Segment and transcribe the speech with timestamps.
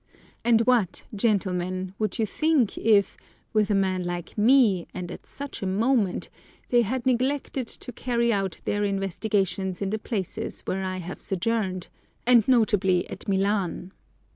[0.43, 3.17] And what, gentlemen, would you think if,
[3.53, 6.27] with a man like me, and at such a moment,
[6.69, 11.89] they had neglected to carry out their investigations in the places where I have sojourned,
[12.25, 13.91] and notably at Milan!